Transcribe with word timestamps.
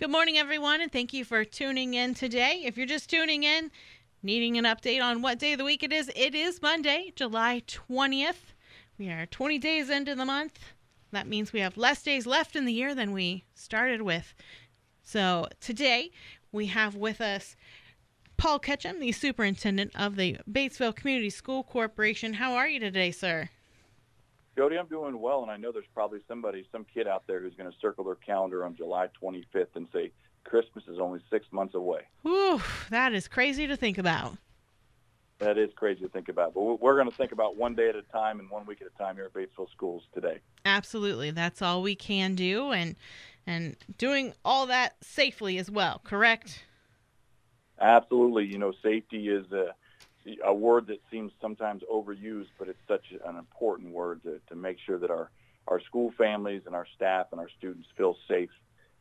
Good 0.00 0.10
morning, 0.10 0.38
everyone, 0.38 0.80
and 0.80 0.90
thank 0.90 1.12
you 1.12 1.26
for 1.26 1.44
tuning 1.44 1.92
in 1.92 2.14
today. 2.14 2.62
If 2.64 2.78
you're 2.78 2.86
just 2.86 3.10
tuning 3.10 3.42
in, 3.42 3.70
needing 4.22 4.56
an 4.56 4.64
update 4.64 5.02
on 5.02 5.20
what 5.20 5.38
day 5.38 5.52
of 5.52 5.58
the 5.58 5.64
week 5.66 5.82
it 5.82 5.92
is, 5.92 6.10
it 6.16 6.34
is 6.34 6.62
Monday, 6.62 7.12
July 7.14 7.62
20th. 7.66 8.54
We 8.98 9.10
are 9.10 9.26
20 9.26 9.58
days 9.58 9.90
into 9.90 10.14
the 10.14 10.24
month. 10.24 10.58
That 11.12 11.26
means 11.26 11.52
we 11.52 11.60
have 11.60 11.76
less 11.76 12.02
days 12.02 12.26
left 12.26 12.56
in 12.56 12.64
the 12.64 12.72
year 12.72 12.94
than 12.94 13.12
we 13.12 13.44
started 13.54 14.00
with. 14.00 14.32
So 15.02 15.48
today 15.60 16.12
we 16.50 16.68
have 16.68 16.94
with 16.94 17.20
us 17.20 17.54
Paul 18.38 18.58
Ketcham, 18.58 19.00
the 19.00 19.12
superintendent 19.12 19.92
of 19.94 20.16
the 20.16 20.38
Batesville 20.50 20.96
Community 20.96 21.28
School 21.28 21.62
Corporation. 21.62 22.32
How 22.32 22.54
are 22.54 22.66
you 22.66 22.80
today, 22.80 23.10
sir? 23.10 23.50
Jody, 24.60 24.76
I'm 24.76 24.88
doing 24.88 25.18
well, 25.18 25.40
and 25.40 25.50
I 25.50 25.56
know 25.56 25.72
there's 25.72 25.86
probably 25.94 26.18
somebody, 26.28 26.66
some 26.70 26.84
kid 26.92 27.08
out 27.08 27.26
there 27.26 27.40
who's 27.40 27.54
going 27.54 27.70
to 27.70 27.76
circle 27.80 28.04
their 28.04 28.16
calendar 28.16 28.62
on 28.62 28.76
July 28.76 29.08
25th 29.22 29.74
and 29.74 29.88
say 29.90 30.10
Christmas 30.44 30.84
is 30.86 30.98
only 30.98 31.20
six 31.30 31.46
months 31.50 31.74
away. 31.74 32.00
Whew, 32.20 32.60
that 32.90 33.14
is 33.14 33.26
crazy 33.26 33.66
to 33.66 33.74
think 33.74 33.96
about. 33.96 34.36
That 35.38 35.56
is 35.56 35.70
crazy 35.74 36.02
to 36.02 36.10
think 36.10 36.28
about, 36.28 36.52
but 36.52 36.78
we're 36.78 36.96
going 36.96 37.10
to 37.10 37.16
think 37.16 37.32
about 37.32 37.56
one 37.56 37.74
day 37.74 37.88
at 37.88 37.96
a 37.96 38.02
time 38.02 38.38
and 38.38 38.50
one 38.50 38.66
week 38.66 38.82
at 38.82 38.88
a 38.94 39.02
time 39.02 39.14
here 39.16 39.24
at 39.24 39.32
Batesville 39.32 39.70
Schools 39.70 40.02
today. 40.12 40.40
Absolutely, 40.66 41.30
that's 41.30 41.62
all 41.62 41.80
we 41.80 41.94
can 41.94 42.34
do, 42.34 42.70
and 42.70 42.96
and 43.46 43.76
doing 43.96 44.34
all 44.44 44.66
that 44.66 45.02
safely 45.02 45.56
as 45.56 45.70
well. 45.70 46.02
Correct? 46.04 46.64
Absolutely. 47.80 48.44
You 48.44 48.58
know, 48.58 48.74
safety 48.82 49.28
is 49.30 49.50
a 49.52 49.68
a 50.44 50.54
word 50.54 50.86
that 50.88 51.00
seems 51.10 51.32
sometimes 51.40 51.82
overused, 51.92 52.48
but 52.58 52.68
it's 52.68 52.78
such 52.88 53.04
an 53.24 53.36
important 53.36 53.92
word 53.92 54.22
to, 54.24 54.40
to 54.48 54.54
make 54.54 54.76
sure 54.84 54.98
that 54.98 55.10
our, 55.10 55.30
our 55.68 55.80
school 55.80 56.12
families 56.16 56.62
and 56.66 56.74
our 56.74 56.86
staff 56.96 57.26
and 57.32 57.40
our 57.40 57.48
students 57.58 57.88
feel 57.96 58.16
safe 58.28 58.50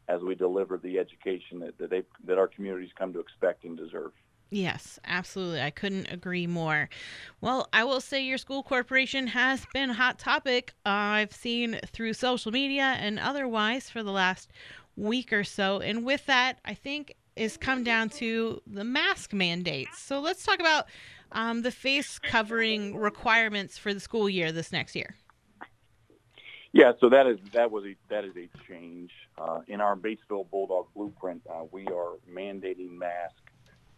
as 0.08 0.22
we 0.22 0.36
deliver 0.36 0.78
the 0.78 0.98
education 0.98 1.60
that, 1.60 1.78
that, 1.78 1.90
they, 1.90 2.04
that 2.26 2.38
our 2.38 2.48
communities 2.48 2.90
come 2.98 3.14
to 3.14 3.20
expect 3.20 3.64
and 3.64 3.78
deserve. 3.78 4.12
Yes, 4.52 5.00
absolutely. 5.06 5.62
I 5.62 5.70
couldn't 5.70 6.12
agree 6.12 6.48
more. 6.48 6.90
Well, 7.40 7.70
I 7.72 7.84
will 7.84 8.02
say 8.02 8.24
your 8.24 8.40
school 8.40 8.64
corporation 8.64 9.28
has 9.28 9.66
been 9.74 9.92
a 9.92 9.94
hot 9.94 10.18
topic. 10.18 10.74
Uh, 10.86 10.90
I've 10.90 11.34
seen 11.34 11.80
through 11.86 12.14
social 12.14 12.52
media 12.52 12.96
and 13.00 13.20
otherwise 13.20 13.90
for 13.92 14.02
the 14.02 14.12
last 14.12 14.52
week 14.96 15.32
or 15.32 15.44
so. 15.44 15.80
And 15.80 16.04
with 16.04 16.26
that, 16.26 16.60
I 16.66 16.74
think 16.74 17.16
is 17.36 17.58
come 17.58 17.84
down 17.84 18.10
to 18.10 18.62
the 18.68 18.84
mask 18.84 19.34
mandates. 19.34 20.00
So 20.00 20.20
let's 20.20 20.44
talk 20.44 20.60
about 20.60 20.88
um, 21.32 21.62
the 21.62 21.72
face 21.72 22.20
covering 22.20 22.96
requirements 22.96 23.78
for 23.78 23.94
the 23.94 24.00
school 24.00 24.30
year 24.30 24.52
this 24.52 24.72
next 24.72 24.96
year. 24.96 25.16
Yeah, 26.72 26.92
so 27.00 27.10
that 27.10 27.26
is 27.26 27.40
that 27.54 27.72
was 27.72 27.84
a 27.86 27.96
that 28.10 28.26
is 28.26 28.36
a 28.38 28.48
change 28.68 29.12
uh, 29.40 29.62
in 29.68 29.82
our 29.82 29.96
Batesville 29.96 30.50
Bulldog 30.52 30.88
blueprint. 30.96 31.42
Uh, 31.50 31.64
we 31.72 31.88
are 31.88 32.14
mandating 32.32 32.92
masks 32.92 33.42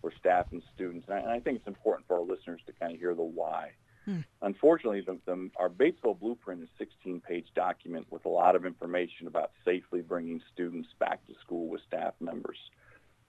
for 0.01 0.11
staff 0.17 0.47
and 0.51 0.63
students, 0.73 1.07
and 1.07 1.17
I, 1.17 1.19
and 1.19 1.29
I, 1.29 1.39
think 1.39 1.57
it's 1.57 1.67
important 1.67 2.07
for 2.07 2.17
our 2.17 2.23
listeners 2.23 2.61
to 2.67 2.73
kind 2.73 2.93
of 2.93 2.99
hear 2.99 3.13
the 3.13 3.23
why. 3.23 3.71
Hmm. 4.05 4.21
Unfortunately, 4.41 5.01
the, 5.01 5.19
the, 5.25 5.49
our 5.57 5.69
Batesville 5.69 6.19
blueprint 6.19 6.63
is 6.63 6.69
a 6.79 7.07
16-page 7.07 7.47
document 7.53 8.07
with 8.09 8.25
a 8.25 8.29
lot 8.29 8.55
of 8.55 8.66
information 8.66 9.27
about 9.27 9.51
safely 9.63 10.01
bringing 10.01 10.41
students 10.53 10.89
back 10.99 11.25
to 11.27 11.33
school 11.39 11.67
with 11.67 11.81
staff 11.88 12.13
members. 12.19 12.57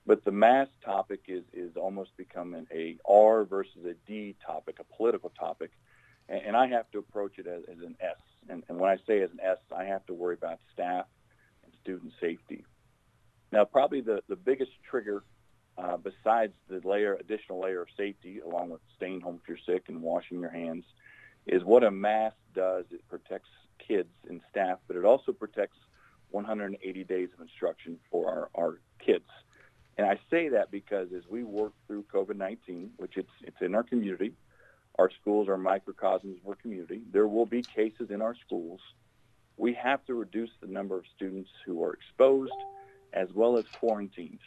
But 0.07 0.25
the 0.25 0.33
mask 0.33 0.71
topic 0.85 1.23
is, 1.29 1.45
is 1.53 1.77
almost 1.77 2.17
becoming 2.17 2.67
a 2.75 2.97
R 3.09 3.45
versus 3.45 3.85
a 3.85 3.95
D 4.07 4.35
topic, 4.45 4.79
a 4.81 4.97
political 4.97 5.31
topic. 5.31 5.71
And, 6.29 6.41
and 6.47 6.57
I 6.57 6.67
have 6.69 6.91
to 6.93 6.99
approach 6.99 7.39
it 7.39 7.47
as, 7.47 7.63
as 7.71 7.79
an 7.79 7.97
S. 8.01 8.17
And, 8.49 8.65
and 8.69 8.79
when 8.79 8.91
I 8.91 8.97
say 9.07 9.23
as 9.23 9.31
an 9.31 9.41
S, 9.41 9.59
I 9.75 9.85
have 9.85 10.05
to 10.07 10.15
worry 10.15 10.35
about 10.35 10.59
staff 10.73 11.07
and 11.65 11.73
student 11.83 12.13
safety. 12.21 12.65
Now, 13.53 13.65
probably 13.65 14.01
the, 14.01 14.23
the 14.29 14.37
biggest 14.37 14.73
trigger, 14.89 15.23
uh, 15.79 15.99
besides 15.99 16.55
the 16.69 16.81
layer, 16.87 17.15
additional 17.15 17.61
layer 17.61 17.83
of 17.83 17.89
safety, 17.97 18.41
along 18.41 18.71
with 18.71 18.81
staying 18.97 19.21
home 19.21 19.41
if 19.43 19.49
you're 19.49 19.59
sick 19.65 19.85
and 19.89 20.03
washing 20.03 20.41
your 20.41 20.51
hands, 20.51 20.85
is 21.47 21.63
what 21.63 21.85
a 21.85 21.91
mask 21.91 22.37
does. 22.55 22.87
It 22.91 23.07
protects 23.09 23.51
kids 23.79 24.09
and 24.29 24.41
staff, 24.51 24.79
but 24.89 24.97
it 24.97 25.05
also 25.05 25.33
protects 25.33 25.77
180 26.31 27.05
days 27.05 27.29
of 27.35 27.41
instruction 27.41 27.99
for 28.11 28.29
our, 28.29 28.65
our 28.65 28.81
kids. 29.05 29.29
And 29.99 30.07
I 30.07 30.19
say 30.31 30.49
that 30.49 30.71
because 30.71 31.09
as 31.17 31.23
we 31.29 31.45
work 31.45 31.73
through 31.87 32.05
COVID-19, 32.13 32.91
which 32.97 33.17
it's, 33.17 33.31
it's 33.43 33.61
in 33.61 33.75
our 33.75 33.83
community, 33.83 34.33
our 34.99 35.11
schools 35.21 35.49
are 35.49 35.59
microcosms 35.59 36.39
of 36.43 36.49
our 36.49 36.55
community. 36.55 37.03
There 37.11 37.29
will 37.29 37.47
be 37.47 37.63
cases 37.63 38.11
in 38.11 38.23
our 38.23 38.35
schools. 38.47 38.81
We 39.57 39.75
have 39.75 40.05
to 40.07 40.15
reduce 40.15 40.51
the 40.61 40.67
number 40.67 40.97
of 40.97 41.05
students 41.15 41.51
who 41.67 41.83
are 41.85 41.93
exposed 41.93 42.53
as 43.13 43.29
well 43.35 43.59
as 43.59 43.65
quarantined 43.73 44.39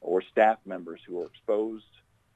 or 0.00 0.22
staff 0.22 0.58
members 0.64 1.00
who 1.06 1.20
are 1.20 1.26
exposed 1.26 1.84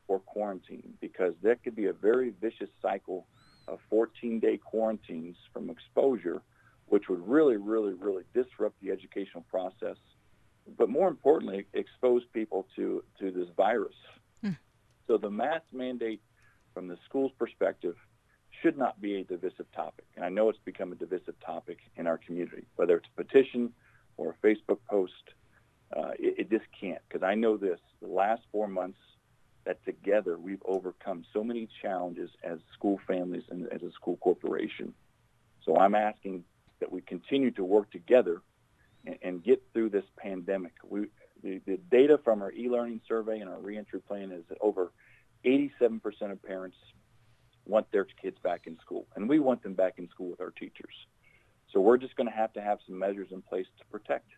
or 0.08 0.19
quarantined 0.19 0.94
because 1.00 1.34
that 1.42 1.62
could 1.62 1.76
be 1.76 1.86
a 1.86 1.92
very 1.92 2.30
vicious 2.30 2.70
cycle 2.82 3.26
of 3.69 3.78
14-day 3.92 4.58
quarantines 4.58 5.36
from 5.52 5.70
exposure, 5.70 6.42
which 6.86 7.08
would 7.08 7.26
really, 7.28 7.56
really, 7.56 7.92
really 7.92 8.25
disrupt 8.34 8.80
the 8.80 8.90
educational 8.90 9.44
process 9.50 9.96
but 10.77 10.89
more 10.89 11.09
importantly, 11.09 11.67
expose 11.73 12.23
people 12.33 12.67
to, 12.77 13.03
to 13.21 13.31
this 13.31 13.49
virus. 13.56 13.95
Hmm. 14.43 14.53
So 15.06 15.17
the 15.17 15.31
mask 15.31 15.65
mandate 15.73 16.21
from 16.75 16.89
the 16.89 16.99
school's 17.06 17.33
perspective 17.39 17.97
should 18.62 18.77
not 18.77 19.01
be 19.01 19.17
a 19.17 19.25
divisive 19.25 19.71
topic. 19.75 20.05
And 20.17 20.25
I 20.25 20.29
know 20.29 20.49
it's 20.49 20.59
become 20.65 20.93
a 20.93 20.97
divisive 20.97 21.39
topic 21.45 21.79
in 21.97 22.06
our 22.06 22.19
community, 22.19 22.65
whether 22.77 22.97
it's 22.97 23.09
a 23.17 23.23
petition 23.23 23.73
or 24.17 24.34
a 24.43 24.47
Facebook 24.47 24.79
post. 24.89 25.12
Uh, 25.97 26.11
it, 26.19 26.34
it 26.39 26.51
just 26.51 26.67
can't 26.79 27.00
because 27.09 27.23
I 27.23 27.35
know 27.35 27.56
this, 27.56 27.79
the 28.03 28.09
last 28.09 28.43
four 28.53 28.69
months 28.69 28.99
that 29.65 29.85
together 29.85 30.39
we've 30.39 30.62
overcome 30.65 31.25
so 31.33 31.45
many 31.45 31.69
challenges 31.83 32.31
as 32.43 32.59
school 32.73 33.00
families 33.06 33.45
and 33.50 33.67
as 33.73 33.83
a 33.83 33.91
school 33.93 34.17
corporation. 34.17 34.95
So 35.65 35.77
I'm 35.77 35.95
asking 35.95 36.45
that 36.81 36.91
we 36.91 37.00
continue 37.03 37.50
to 37.53 37.65
work 37.65 37.91
together 37.91 38.41
and, 39.22 39.42
get 39.42 39.62
through 39.72 39.91
this 39.91 40.04
pandemic. 40.16 40.72
We, 40.88 41.06
the, 41.42 41.60
the 41.66 41.78
data 41.91 42.19
from 42.22 42.42
our 42.42 42.52
e-learning 42.52 43.00
survey 43.06 43.38
and 43.41 43.48
our 43.48 43.58
reentry 43.58 44.00
plan 44.00 44.32
is 44.32 44.44
that 44.48 44.58
over 44.60 44.92
87% 45.44 46.00
of 46.30 46.42
parents 46.42 46.76
want 47.66 47.91
their 47.92 48.04
kids 48.04 48.38
back 48.42 48.66
in 48.66 48.78
school, 48.80 49.06
and 49.14 49.28
we 49.28 49.38
want 49.38 49.62
them 49.62 49.74
back 49.74 49.94
in 49.98 50.08
school 50.08 50.30
with 50.30 50.41
our 50.41 50.50
teachers. 50.50 50.94
So 51.72 51.80
we're 51.80 51.98
just 51.98 52.16
going 52.16 52.28
to 52.28 52.34
have 52.34 52.52
to 52.54 52.62
have 52.62 52.78
some 52.86 52.98
measures 52.98 53.28
in 53.30 53.42
place 53.42 53.66
to 53.78 53.84
protect 53.86 54.28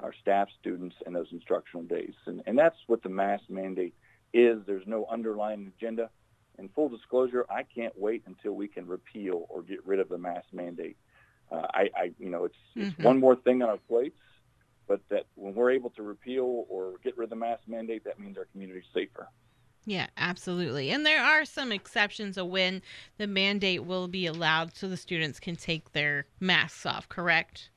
our 0.00 0.12
staff, 0.20 0.48
students, 0.60 0.94
and 1.04 1.14
those 1.14 1.28
instructional 1.32 1.84
days. 1.84 2.14
And, 2.26 2.42
and 2.46 2.58
that's 2.58 2.76
what 2.86 3.02
the 3.02 3.08
mask 3.08 3.44
mandate 3.48 3.94
is. 4.32 4.58
There's 4.66 4.86
no 4.86 5.06
underlying 5.10 5.72
agenda. 5.76 6.10
In 6.58 6.68
full 6.68 6.88
disclosure, 6.88 7.44
I 7.50 7.64
can't 7.64 7.98
wait 7.98 8.22
until 8.26 8.52
we 8.52 8.68
can 8.68 8.86
repeal 8.86 9.46
or 9.48 9.62
get 9.62 9.84
rid 9.86 10.00
of 10.00 10.08
the 10.08 10.18
mask 10.18 10.46
mandate 10.52 10.96
uh, 11.50 11.66
I, 11.72 11.90
I, 11.96 12.10
you 12.18 12.30
know, 12.30 12.44
it's, 12.44 12.56
it's 12.74 12.92
mm-hmm. 12.94 13.02
one 13.02 13.20
more 13.20 13.36
thing 13.36 13.62
on 13.62 13.68
our 13.68 13.78
plates, 13.88 14.18
but 14.88 15.00
that 15.10 15.26
when 15.34 15.54
we're 15.54 15.70
able 15.70 15.90
to 15.90 16.02
repeal 16.02 16.66
or 16.68 16.94
get 17.02 17.16
rid 17.16 17.24
of 17.24 17.30
the 17.30 17.36
mask 17.36 17.62
mandate, 17.66 18.04
that 18.04 18.18
means 18.18 18.36
our 18.38 18.46
community 18.46 18.80
is 18.80 18.86
safer. 18.92 19.28
Yeah, 19.84 20.08
absolutely. 20.16 20.90
And 20.90 21.06
there 21.06 21.22
are 21.22 21.44
some 21.44 21.70
exceptions 21.70 22.36
of 22.36 22.48
when 22.48 22.82
the 23.18 23.28
mandate 23.28 23.84
will 23.84 24.08
be 24.08 24.26
allowed 24.26 24.76
so 24.76 24.88
the 24.88 24.96
students 24.96 25.38
can 25.38 25.54
take 25.54 25.92
their 25.92 26.26
masks 26.40 26.84
off, 26.84 27.08
correct? 27.08 27.70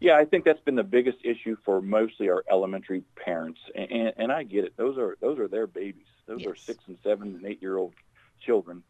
Yeah, 0.00 0.16
I 0.16 0.24
think 0.24 0.44
that's 0.44 0.60
been 0.60 0.74
the 0.74 0.82
biggest 0.82 1.18
issue 1.24 1.56
for 1.64 1.80
mostly 1.80 2.28
our 2.28 2.44
elementary 2.50 3.02
parents, 3.14 3.60
and, 3.74 3.90
and, 3.90 4.12
and 4.16 4.32
I 4.32 4.42
get 4.42 4.64
it. 4.64 4.74
Those 4.76 4.98
are 4.98 5.16
those 5.22 5.38
are 5.38 5.48
their 5.48 5.66
babies. 5.66 6.04
Those 6.26 6.40
yes. 6.40 6.48
are 6.48 6.56
six 6.56 6.84
and 6.86 6.98
seven 7.02 7.28
and 7.28 7.46
eight 7.46 7.62
year 7.62 7.78
old 7.78 7.94
children, 8.44 8.82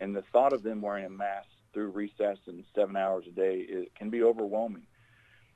and 0.00 0.14
the 0.14 0.22
thought 0.32 0.52
of 0.52 0.62
them 0.62 0.82
wearing 0.82 1.06
a 1.06 1.10
mask 1.10 1.48
through 1.72 1.88
recess 1.88 2.38
and 2.46 2.64
seven 2.74 2.96
hours 2.96 3.24
a 3.28 3.30
day, 3.30 3.64
it 3.68 3.94
can 3.94 4.10
be 4.10 4.22
overwhelming. 4.22 4.82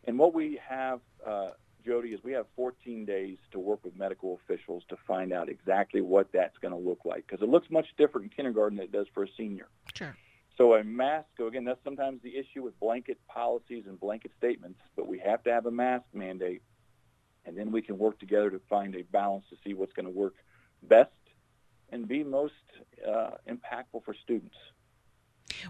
And 0.04 0.18
what 0.18 0.34
we 0.34 0.60
have, 0.68 1.00
uh, 1.26 1.50
Jody, 1.84 2.10
is 2.10 2.20
we 2.22 2.32
have 2.32 2.46
14 2.56 3.04
days 3.04 3.38
to 3.52 3.58
work 3.58 3.84
with 3.84 3.96
medical 3.96 4.38
officials 4.44 4.84
to 4.88 4.96
find 5.06 5.32
out 5.32 5.48
exactly 5.48 6.00
what 6.00 6.30
that's 6.32 6.56
going 6.58 6.72
to 6.72 6.80
look 6.80 7.00
like 7.04 7.26
because 7.26 7.42
it 7.42 7.48
looks 7.48 7.70
much 7.70 7.86
different 7.96 8.24
in 8.24 8.30
kindergarten 8.30 8.76
than 8.76 8.84
it 8.84 8.92
does 8.92 9.06
for 9.14 9.24
a 9.24 9.28
senior. 9.36 9.68
Sure. 9.94 10.16
So 10.56 10.74
a 10.74 10.84
mask, 10.84 11.26
again, 11.40 11.64
that's 11.64 11.82
sometimes 11.82 12.22
the 12.22 12.36
issue 12.36 12.62
with 12.62 12.78
blanket 12.78 13.18
policies 13.26 13.84
and 13.88 13.98
blanket 13.98 14.30
statements, 14.38 14.78
but 14.94 15.08
we 15.08 15.18
have 15.18 15.42
to 15.44 15.52
have 15.52 15.66
a 15.66 15.70
mask 15.70 16.04
mandate, 16.12 16.62
and 17.44 17.58
then 17.58 17.72
we 17.72 17.82
can 17.82 17.98
work 17.98 18.20
together 18.20 18.50
to 18.50 18.60
find 18.70 18.94
a 18.94 19.02
balance 19.02 19.44
to 19.50 19.56
see 19.64 19.74
what's 19.74 19.92
going 19.94 20.06
to 20.06 20.12
work 20.12 20.34
best 20.82 21.10
and 21.90 22.06
be 22.06 22.22
most 22.22 22.52
uh, 23.06 23.30
impactful 23.48 24.04
for 24.04 24.14
students. 24.22 24.56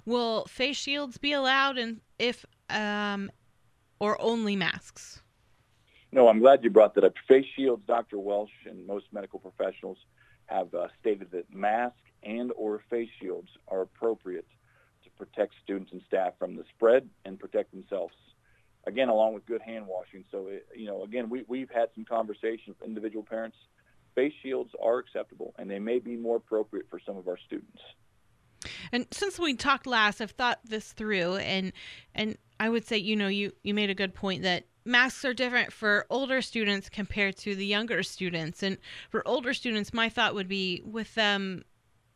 Will 0.04 0.44
face 0.46 0.76
shields 0.76 1.18
be 1.18 1.32
allowed, 1.32 1.78
and 1.78 2.00
if 2.18 2.44
um, 2.70 3.30
or 4.00 4.20
only 4.20 4.56
masks? 4.56 5.22
No, 6.12 6.28
I'm 6.28 6.38
glad 6.38 6.62
you 6.62 6.70
brought 6.70 6.94
that 6.94 7.04
up. 7.04 7.14
Face 7.26 7.46
shields, 7.56 7.82
Dr. 7.86 8.18
Welsh 8.18 8.50
and 8.66 8.86
most 8.86 9.06
medical 9.12 9.40
professionals 9.40 9.98
have 10.46 10.72
uh, 10.74 10.86
stated 11.00 11.30
that 11.32 11.52
masks 11.52 11.98
and 12.22 12.52
or 12.56 12.82
face 12.88 13.08
shields 13.20 13.48
are 13.68 13.82
appropriate 13.82 14.46
to 15.02 15.10
protect 15.10 15.54
students 15.62 15.92
and 15.92 16.02
staff 16.06 16.34
from 16.38 16.54
the 16.56 16.64
spread 16.76 17.08
and 17.24 17.38
protect 17.38 17.72
themselves. 17.72 18.14
again, 18.86 19.08
along 19.08 19.34
with 19.34 19.46
good 19.46 19.62
hand 19.62 19.86
washing. 19.86 20.24
So, 20.30 20.48
it, 20.48 20.66
you 20.74 20.86
know, 20.86 21.02
again, 21.04 21.28
we, 21.30 21.44
we've 21.48 21.70
had 21.70 21.88
some 21.94 22.04
conversation 22.04 22.74
with 22.78 22.82
individual 22.86 23.24
parents. 23.24 23.56
Face 24.14 24.32
shields 24.42 24.70
are 24.80 24.98
acceptable, 24.98 25.54
and 25.58 25.70
they 25.70 25.78
may 25.78 25.98
be 25.98 26.16
more 26.16 26.36
appropriate 26.36 26.86
for 26.90 27.00
some 27.04 27.16
of 27.16 27.26
our 27.26 27.38
students. 27.46 27.80
And 28.92 29.06
since 29.10 29.38
we 29.38 29.54
talked 29.54 29.86
last, 29.86 30.20
I've 30.20 30.32
thought 30.32 30.60
this 30.64 30.92
through, 30.92 31.36
and 31.36 31.72
and 32.14 32.36
I 32.60 32.68
would 32.68 32.86
say, 32.86 32.98
you 32.98 33.16
know, 33.16 33.28
you 33.28 33.52
you 33.62 33.74
made 33.74 33.90
a 33.90 33.94
good 33.94 34.14
point 34.14 34.42
that 34.42 34.64
masks 34.84 35.24
are 35.24 35.34
different 35.34 35.72
for 35.72 36.06
older 36.10 36.42
students 36.42 36.88
compared 36.88 37.36
to 37.38 37.54
the 37.54 37.66
younger 37.66 38.02
students. 38.02 38.62
And 38.62 38.78
for 39.10 39.26
older 39.26 39.54
students, 39.54 39.94
my 39.94 40.08
thought 40.08 40.34
would 40.34 40.48
be 40.48 40.82
with 40.84 41.14
them 41.14 41.64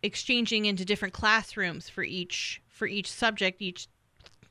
exchanging 0.02 0.66
into 0.66 0.84
different 0.84 1.14
classrooms 1.14 1.88
for 1.88 2.02
each 2.02 2.62
for 2.68 2.86
each 2.86 3.10
subject, 3.10 3.60
each 3.60 3.88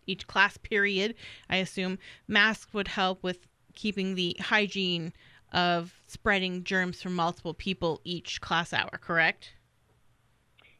each 0.05 0.27
class 0.27 0.57
period. 0.57 1.15
I 1.49 1.57
assume 1.57 1.99
masks 2.27 2.73
would 2.73 2.87
help 2.87 3.23
with 3.23 3.47
keeping 3.75 4.15
the 4.15 4.35
hygiene 4.39 5.13
of 5.53 5.93
spreading 6.07 6.63
germs 6.63 7.01
from 7.01 7.13
multiple 7.13 7.53
people 7.53 8.01
each 8.03 8.41
class 8.41 8.73
hour. 8.73 8.99
Correct? 9.01 9.53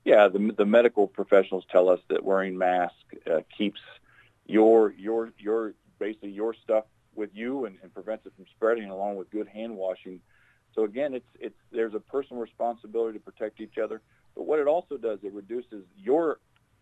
Yeah, 0.07 0.30
the, 0.30 0.54
the 0.57 0.65
medical 0.65 1.06
professionals 1.06 1.65
tell 1.69 1.89
us 1.89 2.00
that 2.07 2.24
wearing 2.24 2.57
masks 2.57 2.95
uh, 3.30 3.42
keeps 3.57 3.81
your 4.45 4.94
your 4.94 5.33
your 5.38 5.74
basically 6.00 6.30
your 6.30 6.54
stuff 6.54 6.86
with 7.13 7.31
you 7.33 7.65
and, 7.65 7.75
and 7.83 7.94
prevents 7.94 8.25
it 8.25 8.31
from 8.38 8.45
spreading, 8.56 8.89
along 8.89 9.18
with 9.18 9.30
good 9.31 9.50
hand 9.50 9.75
washing. 9.75 10.21
So 10.74 10.86
again, 10.86 11.13
it's 11.13 11.27
it's 11.42 11.57
there's 11.74 11.94
a 11.94 12.00
personal 12.00 12.42
responsibility 12.42 13.19
to 13.19 13.25
protect 13.25 13.59
each 13.59 13.77
other, 13.77 14.01
but 14.33 14.44
what 14.44 14.59
it 14.59 14.68
also 14.68 14.95
does, 14.95 15.19
it 15.24 15.33
reduces 15.33 15.83
your 15.98 16.39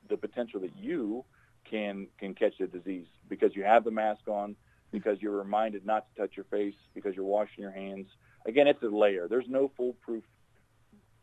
the 0.07 0.17
potential 0.17 0.59
that 0.59 0.75
you 0.77 1.25
can 1.67 2.05
can 2.19 2.35
catch 2.35 2.59
the 2.59 2.67
disease 2.67 3.07
because 3.27 3.55
you 3.55 3.63
have 3.63 3.83
the 3.83 3.89
mask 3.89 4.27
on, 4.27 4.55
because 4.91 5.19
you're 5.19 5.35
reminded 5.35 5.83
not 5.83 6.05
to 6.13 6.21
touch 6.21 6.37
your 6.37 6.45
face, 6.51 6.75
because 6.93 7.15
you're 7.15 7.25
washing 7.25 7.63
your 7.63 7.71
hands. 7.71 8.05
Again, 8.45 8.67
it's 8.67 8.83
a 8.83 8.87
layer. 8.87 9.27
There's 9.27 9.49
no 9.49 9.71
foolproof 9.75 10.23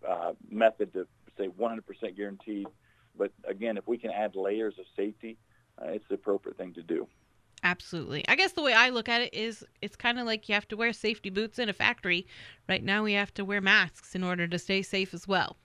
uh, 0.04 0.32
method 0.50 0.92
to 0.94 1.06
say 1.36 1.48
100% 1.48 2.16
guaranteed. 2.16 2.66
But 3.16 3.32
again, 3.46 3.76
if 3.76 3.86
we 3.86 3.98
can 3.98 4.10
add 4.10 4.34
layers 4.34 4.74
of 4.78 4.84
safety, 4.96 5.36
uh, 5.80 5.88
it's 5.88 6.06
the 6.08 6.14
appropriate 6.14 6.56
thing 6.56 6.74
to 6.74 6.82
do. 6.82 7.06
Absolutely. 7.64 8.24
I 8.28 8.34
guess 8.34 8.52
the 8.52 8.62
way 8.62 8.72
I 8.72 8.88
look 8.90 9.08
at 9.08 9.22
it 9.22 9.32
is 9.32 9.64
it's 9.80 9.94
kind 9.94 10.18
of 10.18 10.26
like 10.26 10.48
you 10.48 10.54
have 10.54 10.66
to 10.68 10.76
wear 10.76 10.92
safety 10.92 11.30
boots 11.30 11.58
in 11.58 11.68
a 11.68 11.72
factory. 11.72 12.26
Right 12.68 12.82
now, 12.82 13.04
we 13.04 13.12
have 13.12 13.32
to 13.34 13.44
wear 13.44 13.60
masks 13.60 14.14
in 14.14 14.24
order 14.24 14.48
to 14.48 14.58
stay 14.58 14.82
safe 14.82 15.14
as 15.14 15.28
well. 15.28 15.56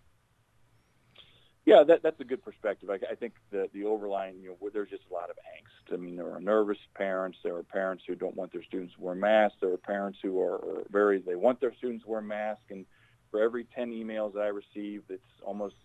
Yeah, 1.66 1.84
that, 1.86 2.02
that's 2.02 2.20
a 2.22 2.24
good 2.24 2.42
perspective. 2.46 2.90
I, 2.90 3.00
I 3.12 3.16
think 3.16 3.34
the 3.52 3.68
the 3.74 3.84
overlying, 3.84 4.40
you 4.40 4.56
know, 4.62 4.70
there's 4.72 4.90
just 4.90 5.04
a 5.12 5.14
lot 5.14 5.30
of 5.30 5.36
angst. 5.36 5.94
I 5.94 5.98
mean, 5.98 6.16
there 6.16 6.32
are 6.32 6.40
nervous 6.40 6.78
parents. 6.96 7.40
There 7.44 7.58
are 7.58 7.64
parents 7.64 8.06
who 8.08 8.16
don't 8.16 8.38
want 8.38 8.54
their 8.54 8.64
students 8.64 8.94
to 8.96 9.02
wear 9.02 9.16
masks. 9.16 9.58
There 9.60 9.74
are 9.74 9.78
parents 9.78 10.20
who 10.24 10.40
are, 10.40 10.56
are 10.56 10.84
very 10.90 11.20
they 11.20 11.36
want 11.36 11.60
their 11.60 11.76
students 11.76 12.06
to 12.06 12.12
wear 12.12 12.22
masks. 12.22 12.64
And 12.70 12.86
for 13.32 13.42
every 13.42 13.66
10 13.76 13.92
emails 13.92 14.34
that 14.34 14.42
I 14.42 14.48
receive, 14.48 15.04
it's 15.10 15.24
almost 15.44 15.76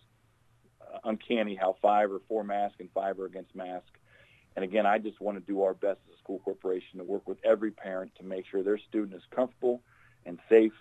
uh, 0.81 0.99
uncanny 1.05 1.55
how 1.55 1.77
five 1.83 2.11
or 2.11 2.21
four 2.29 2.45
mask 2.45 2.77
and 2.81 2.89
five 2.93 3.19
are 3.19 3.27
against 3.27 3.55
mask. 3.55 3.87
And 4.55 4.65
again, 4.65 4.87
I 4.87 4.99
just 4.99 5.21
want 5.21 5.39
to 5.39 5.53
do 5.53 5.63
our 5.63 5.75
best 5.75 6.01
as 6.09 6.15
a 6.15 6.19
school 6.19 6.41
corporation 6.41 6.99
to 6.99 7.05
work 7.05 7.27
with 7.27 7.39
every 7.45 7.71
parent 7.71 8.13
to 8.19 8.25
make 8.25 8.45
sure 8.51 8.63
their 8.63 8.79
student 8.79 9.15
is 9.15 9.23
comfortable 9.35 9.83
and 10.27 10.39
safe, 10.49 10.75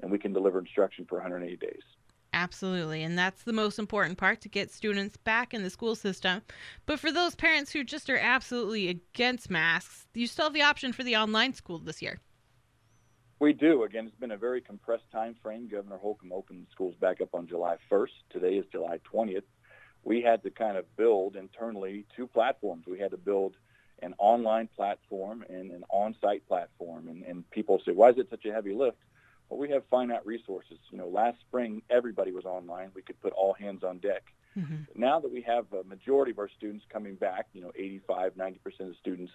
and 0.00 0.10
we 0.10 0.18
can 0.18 0.32
deliver 0.32 0.58
instruction 0.58 1.06
for 1.08 1.16
180 1.16 1.56
days. 1.56 1.82
Absolutely. 2.34 3.04
And 3.04 3.16
that's 3.16 3.44
the 3.44 3.52
most 3.52 3.78
important 3.78 4.18
part 4.18 4.40
to 4.40 4.48
get 4.48 4.72
students 4.72 5.16
back 5.16 5.54
in 5.54 5.62
the 5.62 5.70
school 5.70 5.94
system. 5.94 6.42
But 6.84 6.98
for 6.98 7.12
those 7.12 7.36
parents 7.36 7.70
who 7.70 7.84
just 7.84 8.10
are 8.10 8.18
absolutely 8.18 8.88
against 8.88 9.50
masks, 9.50 10.08
you 10.14 10.26
still 10.26 10.46
have 10.46 10.52
the 10.52 10.62
option 10.62 10.92
for 10.92 11.04
the 11.04 11.14
online 11.14 11.54
school 11.54 11.78
this 11.78 12.02
year. 12.02 12.18
We 13.44 13.52
do. 13.52 13.84
Again, 13.84 14.06
it's 14.06 14.16
been 14.16 14.30
a 14.30 14.38
very 14.38 14.62
compressed 14.62 15.10
time 15.12 15.36
frame. 15.42 15.68
Governor 15.68 15.98
Holcomb 15.98 16.32
opened 16.32 16.66
schools 16.72 16.94
back 16.98 17.20
up 17.20 17.34
on 17.34 17.46
July 17.46 17.76
1st. 17.90 18.08
Today 18.30 18.54
is 18.56 18.64
July 18.72 18.98
20th 19.12 19.42
we 20.04 20.20
had 20.20 20.42
to 20.42 20.50
kind 20.50 20.76
of 20.76 20.84
build 20.96 21.34
internally 21.34 22.04
two 22.14 22.26
platforms. 22.26 22.86
We 22.86 22.98
had 22.98 23.10
to 23.10 23.16
build 23.16 23.56
an 24.02 24.14
online 24.18 24.68
platform 24.76 25.44
and 25.48 25.70
an 25.70 25.84
on-site 25.88 26.46
platform. 26.46 27.08
And, 27.08 27.22
and 27.24 27.50
people 27.50 27.80
say, 27.84 27.92
why 27.92 28.10
is 28.10 28.18
it 28.18 28.28
such 28.30 28.44
a 28.44 28.52
heavy 28.52 28.74
lift? 28.74 28.98
Well, 29.48 29.58
we 29.58 29.70
have 29.70 29.82
finite 29.90 30.26
resources. 30.26 30.78
You 30.90 30.98
know, 30.98 31.08
last 31.08 31.40
spring, 31.40 31.82
everybody 31.90 32.32
was 32.32 32.44
online. 32.44 32.90
We 32.94 33.02
could 33.02 33.20
put 33.20 33.32
all 33.32 33.54
hands 33.54 33.82
on 33.82 33.98
deck. 33.98 34.24
Mm-hmm. 34.58 35.00
Now 35.00 35.20
that 35.20 35.32
we 35.32 35.42
have 35.42 35.66
a 35.72 35.84
majority 35.84 36.32
of 36.32 36.38
our 36.38 36.50
students 36.56 36.84
coming 36.90 37.14
back, 37.14 37.46
you 37.54 37.62
know, 37.62 37.72
85, 37.74 38.34
90% 38.34 38.56
of 38.80 38.96
students, 39.00 39.32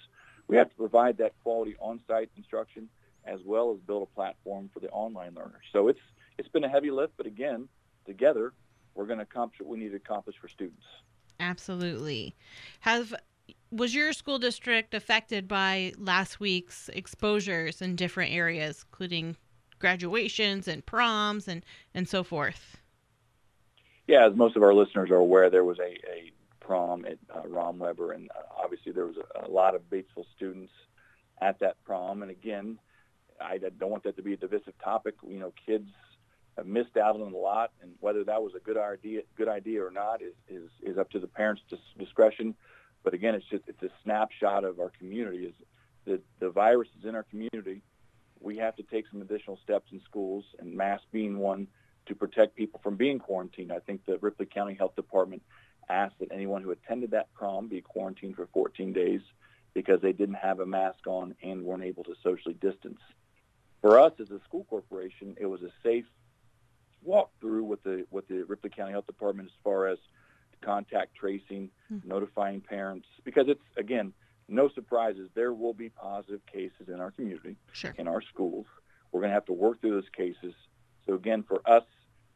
we 0.47 0.57
have 0.57 0.69
to 0.69 0.75
provide 0.75 1.17
that 1.17 1.33
quality 1.43 1.75
on-site 1.79 2.29
instruction 2.37 2.89
as 3.25 3.39
well 3.45 3.71
as 3.73 3.79
build 3.79 4.03
a 4.03 4.15
platform 4.15 4.69
for 4.73 4.79
the 4.79 4.89
online 4.89 5.33
learners. 5.35 5.63
So 5.71 5.87
it's 5.87 5.99
it's 6.37 6.47
been 6.49 6.63
a 6.63 6.69
heavy 6.69 6.91
lift, 6.91 7.13
but 7.17 7.25
again, 7.25 7.67
together 8.05 8.53
we're 8.95 9.05
going 9.05 9.19
to 9.19 9.23
accomplish 9.23 9.59
what 9.59 9.69
we 9.69 9.77
need 9.77 9.89
to 9.89 9.97
accomplish 9.97 10.35
for 10.41 10.47
students. 10.47 10.83
Absolutely. 11.39 12.35
Have 12.81 13.13
was 13.71 13.93
your 13.93 14.13
school 14.13 14.39
district 14.39 14.93
affected 14.93 15.47
by 15.47 15.93
last 15.97 16.39
week's 16.39 16.89
exposures 16.89 17.81
in 17.81 17.95
different 17.95 18.33
areas, 18.33 18.85
including 18.89 19.35
graduations 19.79 20.67
and 20.67 20.85
proms 20.85 21.47
and 21.47 21.63
and 21.93 22.07
so 22.07 22.23
forth? 22.23 22.77
Yeah, 24.07 24.27
as 24.27 24.35
most 24.35 24.55
of 24.55 24.63
our 24.63 24.73
listeners 24.73 25.11
are 25.11 25.17
aware, 25.17 25.49
there 25.49 25.63
was 25.63 25.77
a, 25.79 25.91
a 26.09 26.31
prom 26.59 27.05
at 27.05 27.17
uh, 27.33 27.43
Romweber, 27.43 28.13
and 28.15 28.29
uh, 28.31 28.63
obviously 28.63 28.91
there 28.91 29.05
was 29.05 29.17
a, 29.17 29.47
a 29.47 29.49
lot 29.49 29.75
of 29.75 29.81
Batesville 29.89 30.25
students 30.35 30.71
at 31.41 31.59
that 31.59 31.75
prom. 31.83 32.23
And 32.23 32.31
again, 32.31 32.79
I 33.41 33.57
don't 33.57 33.89
want 33.89 34.03
that 34.03 34.15
to 34.17 34.21
be 34.21 34.33
a 34.33 34.37
divisive 34.37 34.73
topic. 34.83 35.15
You 35.27 35.39
know, 35.39 35.53
kids 35.65 35.89
have 36.57 36.67
missed 36.67 36.97
out 36.97 37.15
a 37.15 37.23
lot, 37.23 37.71
and 37.81 37.93
whether 37.99 38.23
that 38.23 38.41
was 38.41 38.53
a 38.55 38.59
good 38.59 38.77
idea, 38.77 39.21
good 39.37 39.47
idea 39.47 39.83
or 39.85 39.91
not, 39.91 40.21
is 40.21 40.33
is, 40.47 40.69
is 40.81 40.97
up 40.97 41.09
to 41.11 41.19
the 41.19 41.27
parents' 41.27 41.61
discretion. 41.97 42.55
But 43.03 43.13
again, 43.13 43.35
it's 43.35 43.45
just 43.45 43.63
it's 43.67 43.81
a 43.83 43.89
snapshot 44.03 44.63
of 44.63 44.79
our 44.79 44.91
community. 44.97 45.45
Is 45.45 45.53
the 46.05 46.21
the 46.39 46.49
virus 46.49 46.89
is 46.99 47.05
in 47.05 47.15
our 47.15 47.23
community. 47.23 47.81
We 48.41 48.57
have 48.57 48.75
to 48.77 48.83
take 48.83 49.05
some 49.11 49.21
additional 49.21 49.59
steps 49.63 49.91
in 49.91 50.01
schools, 50.01 50.45
and 50.59 50.75
mask 50.75 51.03
being 51.11 51.37
one, 51.39 51.67
to 52.05 52.15
protect 52.15 52.55
people 52.55 52.79
from 52.83 52.95
being 52.95 53.19
quarantined. 53.19 53.71
I 53.71 53.79
think 53.79 54.05
the 54.05 54.17
Ripley 54.17 54.45
County 54.45 54.75
Health 54.75 54.95
Department 54.95 55.41
asked 55.89 56.19
that 56.19 56.31
anyone 56.31 56.61
who 56.61 56.71
attended 56.71 57.11
that 57.11 57.33
prom 57.33 57.67
be 57.67 57.81
quarantined 57.81 58.35
for 58.35 58.47
14 58.53 58.93
days 58.93 59.21
because 59.73 60.01
they 60.01 60.13
didn't 60.13 60.35
have 60.35 60.59
a 60.59 60.65
mask 60.65 61.05
on 61.07 61.35
and 61.43 61.63
weren't 61.63 61.83
able 61.83 62.03
to 62.03 62.15
socially 62.23 62.55
distance. 62.55 62.99
For 63.81 63.99
us 63.99 64.13
as 64.19 64.29
a 64.31 64.39
school 64.43 64.65
corporation, 64.69 65.35
it 65.39 65.45
was 65.45 65.61
a 65.61 65.71
safe 65.83 66.05
walk 67.01 67.31
through 67.39 67.63
with 67.63 67.81
the 67.83 68.05
with 68.11 68.27
the 68.27 68.43
Ripley 68.43 68.69
County 68.69 68.91
Health 68.91 69.07
Department 69.07 69.47
as 69.47 69.55
far 69.63 69.87
as 69.87 69.97
contact 70.61 71.15
tracing, 71.15 71.69
mm-hmm. 71.91 72.07
notifying 72.07 72.61
parents, 72.61 73.07
because 73.23 73.47
it's 73.47 73.63
again 73.77 74.13
no 74.47 74.69
surprises. 74.69 75.29
There 75.33 75.53
will 75.53 75.73
be 75.73 75.89
positive 75.89 76.45
cases 76.45 76.89
in 76.89 76.99
our 76.99 77.11
community, 77.11 77.55
sure. 77.71 77.93
in 77.97 78.07
our 78.07 78.21
schools. 78.21 78.65
We're 79.11 79.21
going 79.21 79.29
to 79.29 79.35
have 79.35 79.45
to 79.45 79.53
work 79.53 79.79
through 79.79 79.91
those 79.91 80.09
cases. 80.15 80.53
So 81.05 81.13
again, 81.13 81.43
for 81.47 81.61
us, 81.65 81.83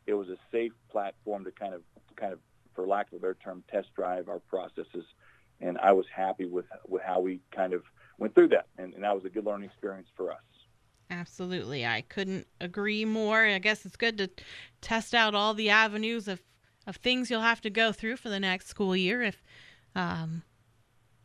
it 0.08 0.14
was 0.14 0.30
a 0.30 0.38
safe 0.52 0.72
platform 0.90 1.44
to 1.44 1.52
kind 1.52 1.74
of 1.74 1.82
kind 2.16 2.34
of, 2.34 2.40
for 2.74 2.88
lack 2.88 3.08
of 3.08 3.18
a 3.18 3.20
better 3.20 3.38
term, 3.44 3.64
test 3.70 3.94
drive 3.96 4.30
our 4.30 4.40
processes. 4.40 5.06
And 5.60 5.78
I 5.78 5.92
was 5.92 6.06
happy 6.14 6.46
with 6.46 6.66
with 6.88 7.02
how 7.02 7.20
we 7.20 7.42
kind 7.52 7.74
of 7.74 7.84
went 8.18 8.34
through 8.34 8.50
that, 8.50 8.68
and, 8.78 8.94
and 8.94 9.04
that 9.04 9.16
was 9.16 9.26
a 9.26 9.30
good 9.30 9.46
learning 9.46 9.70
experience 9.70 10.08
for 10.16 10.32
us. 10.32 10.40
Absolutely. 11.20 11.86
I 11.86 12.02
couldn't 12.02 12.48
agree 12.60 13.06
more. 13.06 13.46
I 13.46 13.60
guess 13.60 13.86
it's 13.86 13.96
good 13.96 14.18
to 14.18 14.30
test 14.82 15.14
out 15.14 15.36
all 15.36 15.54
the 15.54 15.70
avenues 15.70 16.28
of, 16.28 16.42
of 16.88 16.96
things 16.96 17.30
you'll 17.30 17.42
have 17.42 17.62
to 17.62 17.70
go 17.70 17.92
through 17.92 18.18
for 18.18 18.30
the 18.30 18.40
next 18.40 18.68
school 18.68 18.96
year. 18.96 19.22
If 19.22 19.44
um, 19.96 20.42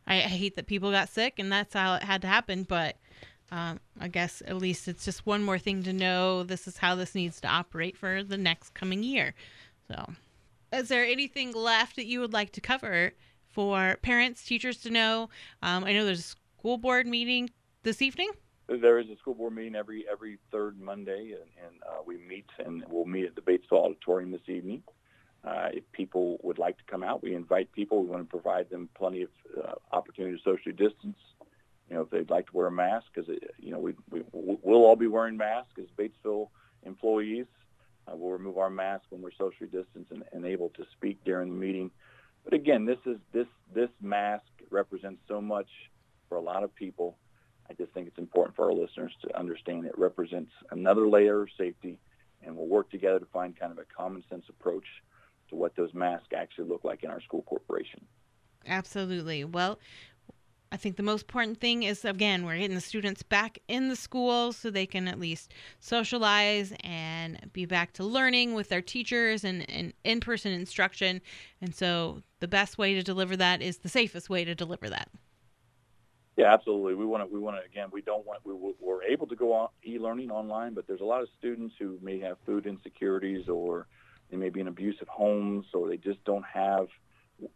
I, 0.05 0.17
I 0.17 0.27
hate 0.27 0.55
that 0.55 0.67
people 0.67 0.91
got 0.91 1.09
sick 1.09 1.39
and 1.39 1.51
that's 1.51 1.73
how 1.73 1.95
it 1.95 2.03
had 2.03 2.21
to 2.21 2.27
happen, 2.27 2.63
but 2.63 2.97
um, 3.51 3.79
I 3.99 4.09
guess 4.09 4.43
at 4.45 4.57
least 4.57 4.87
it's 4.87 5.05
just 5.05 5.25
one 5.25 5.43
more 5.43 5.57
thing 5.57 5.81
to 5.83 5.93
know 5.93 6.43
this 6.43 6.67
is 6.67 6.77
how 6.77 6.93
this 6.93 7.15
needs 7.15 7.41
to 7.41 7.47
operate 7.47 7.97
for 7.97 8.23
the 8.23 8.37
next 8.37 8.75
coming 8.75 9.01
year. 9.01 9.33
So, 9.87 10.13
is 10.71 10.89
there 10.89 11.03
anything 11.03 11.51
left 11.51 11.95
that 11.95 12.05
you 12.05 12.19
would 12.19 12.33
like 12.33 12.51
to 12.51 12.61
cover 12.61 13.13
for 13.47 13.97
parents, 14.03 14.45
teachers 14.45 14.77
to 14.81 14.91
know? 14.91 15.29
Um, 15.63 15.83
I 15.83 15.93
know 15.93 16.05
there's 16.05 16.19
a 16.19 16.59
school 16.59 16.77
board 16.77 17.07
meeting 17.07 17.49
this 17.81 18.03
evening 18.03 18.29
there 18.77 18.99
is 18.99 19.09
a 19.09 19.17
school 19.17 19.33
board 19.33 19.53
meeting 19.53 19.75
every 19.75 20.05
every 20.11 20.37
third 20.51 20.79
Monday, 20.79 21.33
and, 21.33 21.49
and 21.65 21.81
uh, 21.87 22.01
we 22.05 22.17
meet 22.17 22.45
and 22.63 22.83
we'll 22.89 23.05
meet 23.05 23.25
at 23.25 23.35
the 23.35 23.41
Batesville 23.41 23.83
Auditorium 23.85 24.31
this 24.31 24.47
evening. 24.47 24.83
Uh, 25.43 25.69
if 25.71 25.89
people 25.93 26.37
would 26.43 26.57
like 26.57 26.77
to 26.77 26.83
come 26.89 27.01
out, 27.01 27.23
we 27.23 27.33
invite 27.33 27.71
people. 27.71 28.03
We 28.03 28.09
want 28.09 28.23
to 28.23 28.29
provide 28.29 28.69
them 28.69 28.89
plenty 28.95 29.23
of 29.23 29.29
uh, 29.57 29.71
opportunity 29.91 30.35
to 30.37 30.43
socially 30.43 30.75
distance. 30.75 31.17
You 31.89 31.95
know, 31.95 32.01
if 32.01 32.09
they'd 32.09 32.29
like 32.29 32.47
to 32.47 32.55
wear 32.55 32.67
a 32.67 32.71
mask, 32.71 33.07
because 33.13 33.29
you 33.57 33.71
know 33.71 33.79
we, 33.79 33.93
we 34.11 34.21
we'll 34.33 34.85
all 34.85 34.95
be 34.95 35.07
wearing 35.07 35.37
masks 35.37 35.79
as 35.79 35.87
Batesville 35.97 36.49
employees. 36.83 37.45
Uh, 38.07 38.15
we'll 38.15 38.31
remove 38.31 38.57
our 38.57 38.69
mask 38.69 39.05
when 39.09 39.21
we're 39.21 39.31
socially 39.37 39.69
distanced 39.69 40.11
and, 40.11 40.23
and 40.31 40.45
able 40.45 40.69
to 40.69 40.83
speak 40.91 41.17
during 41.23 41.49
the 41.49 41.55
meeting. 41.55 41.89
But 42.43 42.53
again, 42.53 42.85
this 42.85 42.99
is 43.05 43.17
this 43.31 43.47
this 43.73 43.89
mask 44.01 44.43
represents 44.69 45.21
so 45.27 45.41
much 45.41 45.69
for 46.27 46.35
a 46.35 46.41
lot 46.41 46.63
of 46.63 46.75
people 46.75 47.17
I 47.69 47.73
just 47.73 47.91
think 47.93 48.07
it's 48.07 48.17
important 48.17 48.55
for 48.55 48.65
our 48.65 48.73
listeners 48.73 49.13
to 49.21 49.37
understand 49.37 49.85
it 49.85 49.97
represents 49.97 50.51
another 50.71 51.07
layer 51.07 51.43
of 51.43 51.49
safety, 51.57 51.99
and 52.43 52.55
we'll 52.55 52.67
work 52.67 52.89
together 52.89 53.19
to 53.19 53.25
find 53.27 53.57
kind 53.57 53.71
of 53.71 53.77
a 53.77 53.85
common 53.95 54.23
sense 54.29 54.45
approach 54.49 54.85
to 55.49 55.55
what 55.55 55.75
those 55.75 55.93
masks 55.93 56.29
actually 56.35 56.67
look 56.67 56.83
like 56.83 57.03
in 57.03 57.09
our 57.09 57.21
school 57.21 57.43
corporation. 57.43 58.01
Absolutely. 58.65 59.43
Well, 59.43 59.79
I 60.71 60.77
think 60.77 60.97
the 60.97 61.03
most 61.03 61.23
important 61.23 61.59
thing 61.59 61.83
is 61.83 62.05
again, 62.05 62.45
we're 62.45 62.57
getting 62.57 62.75
the 62.75 62.81
students 62.81 63.23
back 63.23 63.57
in 63.67 63.89
the 63.89 63.95
school 63.95 64.53
so 64.53 64.69
they 64.69 64.85
can 64.85 65.07
at 65.07 65.19
least 65.19 65.53
socialize 65.79 66.73
and 66.83 67.49
be 67.53 67.65
back 67.65 67.93
to 67.93 68.03
learning 68.03 68.53
with 68.53 68.69
their 68.69 68.81
teachers 68.81 69.43
and, 69.43 69.67
and 69.69 69.93
in 70.03 70.19
person 70.19 70.51
instruction. 70.51 71.21
And 71.61 71.73
so 71.73 72.21
the 72.39 72.47
best 72.47 72.77
way 72.77 72.93
to 72.93 73.01
deliver 73.01 73.35
that 73.37 73.61
is 73.61 73.79
the 73.79 73.89
safest 73.89 74.29
way 74.29 74.45
to 74.45 74.53
deliver 74.53 74.89
that. 74.89 75.09
Yeah, 76.39 76.53
absolutely. 76.53 76.95
We 76.95 77.05
want 77.05 77.21
to. 77.21 77.27
We 77.27 77.37
want 77.37 77.57
to. 77.57 77.65
Again, 77.65 77.89
we 77.91 78.01
don't 78.01 78.25
want. 78.25 78.39
We, 78.45 78.53
we're 78.79 79.03
able 79.03 79.27
to 79.27 79.35
go 79.35 79.51
on 79.51 79.67
e-learning 79.85 80.31
online, 80.31 80.73
but 80.73 80.87
there's 80.87 81.01
a 81.01 81.05
lot 81.05 81.21
of 81.21 81.27
students 81.37 81.75
who 81.77 81.99
may 82.01 82.17
have 82.21 82.37
food 82.45 82.65
insecurities, 82.65 83.49
or 83.49 83.87
they 84.31 84.37
may 84.37 84.47
be 84.47 84.61
in 84.61 84.69
abusive 84.69 85.09
homes, 85.09 85.65
or 85.73 85.89
they 85.89 85.97
just 85.97 86.23
don't 86.23 86.45
have 86.45 86.87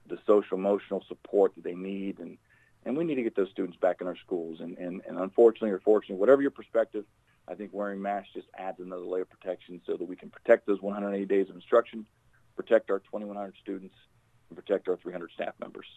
the 0.08 0.18
social 0.28 0.58
emotional 0.58 1.02
support 1.08 1.56
that 1.56 1.64
they 1.64 1.76
need, 1.76 2.20
and 2.20 2.38
and 2.84 2.98
we 2.98 3.06
need 3.06 3.16
to 3.16 3.24
get 3.24 3.38
those 3.38 3.50
students 3.52 3.78
back 3.78 4.02
in 4.02 4.08
our 4.08 4.18
schools. 4.18 4.60
And, 4.60 4.78
and, 4.78 5.02
and 5.08 5.18
unfortunately 5.18 5.72
or 5.72 5.80
fortunately, 5.80 6.20
whatever 6.20 6.42
your 6.42 6.52
perspective, 6.52 7.06
I 7.48 7.54
think 7.54 7.70
wearing 7.72 8.02
masks 8.02 8.32
just 8.34 8.48
adds 8.58 8.82
another 8.82 9.06
layer 9.06 9.22
of 9.22 9.30
protection 9.30 9.80
so 9.86 9.96
that 9.96 10.04
we 10.04 10.18
can 10.18 10.30
protect 10.30 10.68
those 10.68 10.82
180 10.82 11.26
days 11.26 11.50
of 11.50 11.56
instruction, 11.56 12.06
protect 12.58 12.92
our 12.92 13.00
2,100 13.00 13.54
students, 13.62 13.96
and 14.50 14.58
protect 14.58 14.90
our 14.90 14.98
300 14.98 15.32
staff 15.32 15.54
members. 15.62 15.88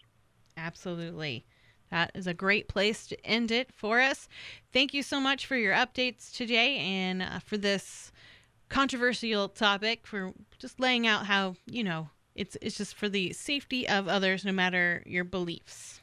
Absolutely. 0.57 1.45
That 1.91 2.11
is 2.15 2.27
a 2.27 2.35
great 2.35 2.69
place 2.69 3.07
to 3.09 3.27
end 3.27 3.51
it 3.51 3.73
for 3.73 4.01
us. 4.01 4.29
Thank 4.73 4.93
you 4.93 5.03
so 5.03 5.21
much 5.21 5.47
for 5.47 5.57
your 5.57 5.75
updates 5.75 6.35
today 6.35 6.79
and 6.79 7.23
uh, 7.23 7.39
for 7.39 7.57
this 7.57 8.13
controversial 8.69 9.49
topic, 9.49 10.07
for 10.07 10.33
just 10.59 10.81
laying 10.81 11.07
out 11.07 11.27
how, 11.27 11.55
you 11.67 11.85
know, 11.85 12.11
it's, 12.35 12.57
it's 12.61 12.77
just 12.77 12.95
for 12.95 13.09
the 13.09 13.33
safety 13.33 13.89
of 13.89 14.09
others, 14.09 14.45
no 14.45 14.53
matter 14.53 15.03
your 15.07 15.25
beliefs. 15.25 16.01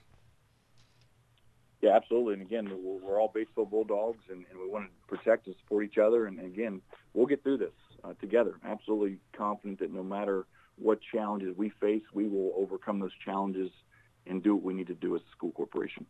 Yeah, 1.81 1.97
absolutely. 1.97 2.35
And 2.35 2.41
again, 2.41 2.69
we're, 2.81 3.19
all 3.19 3.31
Batesville 3.31 3.69
Bulldogs, 3.69 4.23
and, 4.29 4.45
and, 4.49 4.59
we 4.59 4.69
want 4.69 4.85
to 4.85 5.15
protect 5.17 5.47
and 5.47 5.55
support 5.57 5.83
each 5.83 5.97
other. 5.97 6.27
And 6.27 6.39
again, 6.39 6.81
we'll 7.13 7.25
get 7.25 7.43
through 7.43 7.57
this 7.57 7.73
uh, 8.05 8.13
together. 8.21 8.55
Absolutely 8.65 9.17
confident 9.35 9.79
that 9.79 9.93
no 9.93 10.01
matter 10.01 10.45
what 10.77 10.99
challenges 11.13 11.57
we 11.57 11.69
face, 11.81 12.01
we 12.13 12.29
will 12.29 12.53
overcome 12.55 12.99
those 12.99 13.11
challenges 13.25 13.69
and 14.27 14.43
do 14.43 14.55
what 14.55 14.63
we 14.63 14.73
need 14.73 14.87
to 14.87 14.93
do 14.93 15.15
as 15.15 15.21
a 15.21 15.31
school 15.31 15.51
corporation. 15.51 16.05